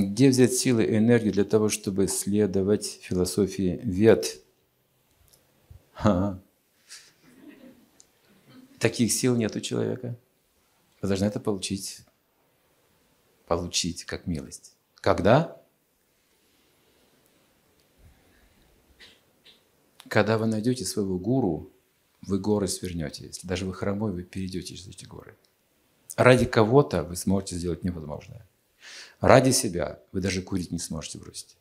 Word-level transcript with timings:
Где 0.00 0.30
взять 0.30 0.54
силы 0.54 0.84
и 0.84 0.96
энергию 0.96 1.32
для 1.32 1.44
того, 1.44 1.68
чтобы 1.68 2.08
следовать 2.08 2.98
философии 3.02 3.78
вет? 3.82 4.42
Ха. 5.92 6.40
Таких 8.78 9.12
сил 9.12 9.36
нет 9.36 9.54
у 9.54 9.60
человека. 9.60 10.18
Вы 11.02 11.08
должны 11.08 11.26
это 11.26 11.40
получить. 11.40 12.00
Получить 13.46 14.04
как 14.04 14.26
милость. 14.26 14.76
Когда? 14.94 15.60
Когда 20.08 20.38
вы 20.38 20.46
найдете 20.46 20.86
своего 20.86 21.18
гуру, 21.18 21.70
вы 22.22 22.38
горы 22.38 22.66
свернете. 22.66 23.26
Если 23.26 23.46
даже 23.46 23.66
вы 23.66 23.74
хромой, 23.74 24.12
вы 24.12 24.22
перейдете 24.22 24.74
через 24.74 24.88
эти 24.88 25.04
горы. 25.04 25.36
Ради 26.16 26.46
кого-то 26.46 27.02
вы 27.02 27.16
сможете 27.16 27.56
сделать 27.56 27.84
невозможное. 27.84 28.48
Ради 29.22 29.52
себя 29.52 30.00
вы 30.10 30.20
даже 30.20 30.42
курить 30.42 30.72
не 30.72 30.80
сможете 30.80 31.18
бросить. 31.18 31.56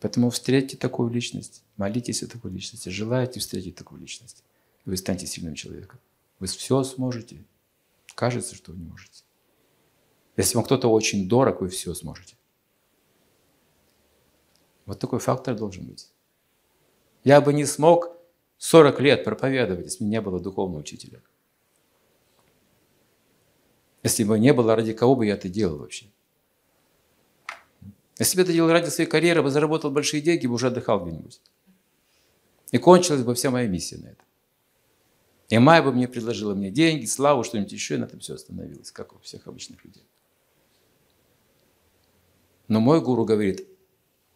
Поэтому 0.00 0.30
встретьте 0.30 0.76
такую 0.76 1.10
личность, 1.10 1.64
молитесь 1.76 2.22
о 2.22 2.28
такой 2.28 2.52
личности, 2.52 2.90
желаете 2.90 3.40
встретить 3.40 3.74
такую 3.74 4.00
личность. 4.00 4.44
И 4.84 4.90
вы 4.90 4.96
станете 4.96 5.26
сильным 5.26 5.56
человеком. 5.56 5.98
Вы 6.38 6.46
все 6.46 6.80
сможете. 6.84 7.44
Кажется, 8.14 8.54
что 8.54 8.70
вы 8.70 8.78
не 8.78 8.84
можете. 8.84 9.24
Если 10.36 10.54
вам 10.54 10.64
кто-то 10.64 10.86
очень 10.88 11.28
дорог, 11.28 11.60
вы 11.60 11.68
все 11.68 11.92
сможете. 11.92 12.36
Вот 14.86 15.00
такой 15.00 15.18
фактор 15.18 15.56
должен 15.56 15.86
быть. 15.86 16.08
Я 17.24 17.40
бы 17.40 17.52
не 17.52 17.64
смог 17.64 18.16
40 18.58 19.00
лет 19.00 19.24
проповедовать, 19.24 19.86
если 19.86 20.04
бы 20.04 20.10
не 20.10 20.20
было 20.20 20.38
духовного 20.38 20.82
учителя. 20.82 21.20
Если 24.02 24.24
бы 24.24 24.38
не 24.38 24.52
было, 24.52 24.74
ради 24.74 24.92
кого 24.92 25.14
бы 25.14 25.26
я 25.26 25.34
это 25.34 25.48
делал 25.48 25.78
вообще? 25.78 26.06
Если 28.18 28.36
бы 28.36 28.42
это 28.42 28.52
делал 28.52 28.70
ради 28.70 28.88
своей 28.90 29.08
карьеры, 29.08 29.42
бы 29.42 29.50
заработал 29.50 29.90
большие 29.90 30.20
деньги, 30.20 30.46
бы 30.46 30.54
уже 30.54 30.68
отдыхал 30.68 31.04
где-нибудь. 31.04 31.40
И 32.72 32.78
кончилась 32.78 33.22
бы 33.22 33.34
вся 33.34 33.50
моя 33.50 33.68
миссия 33.68 33.98
на 33.98 34.08
этом. 34.08 34.26
И 35.48 35.58
Майя 35.58 35.82
бы 35.82 35.92
мне 35.92 36.08
предложила 36.08 36.54
мне 36.54 36.70
деньги, 36.70 37.04
славу, 37.04 37.44
что-нибудь 37.44 37.72
еще, 37.72 37.94
и 37.94 37.98
на 37.98 38.04
этом 38.04 38.20
все 38.20 38.34
остановилось, 38.34 38.90
как 38.90 39.14
у 39.14 39.18
всех 39.18 39.46
обычных 39.46 39.84
людей. 39.84 40.06
Но 42.68 42.80
мой 42.80 43.02
гуру 43.02 43.24
говорит, 43.24 43.66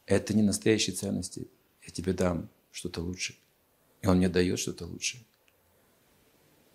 это 0.05 0.35
не 0.35 0.43
настоящие 0.43 0.95
ценности, 0.95 1.49
я 1.83 1.91
тебе 1.91 2.13
дам 2.13 2.51
что-то 2.71 3.01
лучше. 3.01 3.37
И 4.03 4.07
он 4.07 4.19
мне 4.19 4.29
дает 4.29 4.59
что-то 4.59 4.85
лучше. 4.85 5.25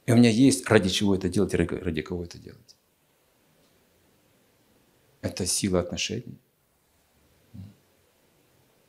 И 0.08 0.12
у 0.12 0.16
меня 0.16 0.32
есть 0.32 0.68
ради 0.68 0.90
чего 0.90 1.14
это 1.14 1.30
делать, 1.30 1.54
ради 1.54 2.02
кого 2.02 2.24
это 2.24 2.40
делать. 2.40 2.76
Это 5.22 5.46
сила 5.46 5.80
отношений. 5.80 6.40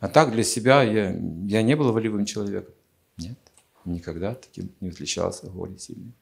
А 0.01 0.09
так 0.09 0.33
для 0.33 0.43
себя 0.43 0.83
я, 0.83 1.11
я 1.47 1.63
не 1.63 1.77
был 1.77 1.93
волевым 1.93 2.25
человеком. 2.25 2.75
Нет, 3.19 3.39
никогда 3.85 4.35
таким 4.35 4.73
не 4.81 4.89
отличался 4.89 5.49
волей 5.49 5.79
сильной. 5.79 6.13